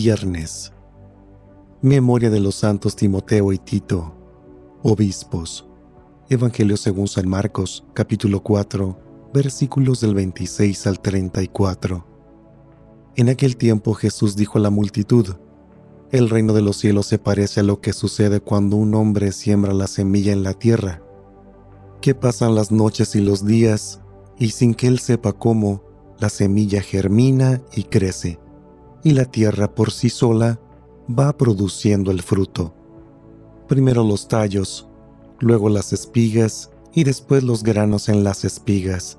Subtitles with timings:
[0.00, 0.72] Viernes.
[1.82, 4.14] Memoria de los santos Timoteo y Tito,
[4.84, 5.66] obispos.
[6.28, 8.96] Evangelio según San Marcos, capítulo 4,
[9.34, 12.06] versículos del 26 al 34.
[13.16, 15.34] En aquel tiempo Jesús dijo a la multitud,
[16.12, 19.74] El reino de los cielos se parece a lo que sucede cuando un hombre siembra
[19.74, 21.02] la semilla en la tierra,
[22.00, 24.00] que pasan las noches y los días,
[24.38, 25.82] y sin que él sepa cómo,
[26.20, 28.38] la semilla germina y crece,
[29.08, 30.60] y la tierra por sí sola
[31.08, 32.74] va produciendo el fruto.
[33.66, 34.86] Primero los tallos,
[35.40, 39.18] luego las espigas y después los granos en las espigas.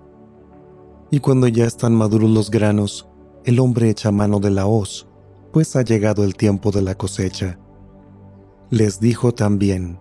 [1.09, 3.09] Y cuando ya están maduros los granos,
[3.45, 5.07] el hombre echa mano de la hoz,
[5.51, 7.57] pues ha llegado el tiempo de la cosecha.
[8.69, 9.97] Les dijo también,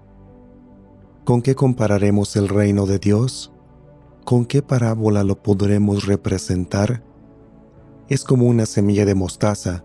[1.25, 3.55] ¿con qué compararemos el reino de Dios?
[4.27, 7.03] ¿Con qué parábola lo podremos representar?
[8.11, 9.85] Es como una semilla de mostaza,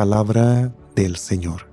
[0.00, 1.69] Palabra del Señor.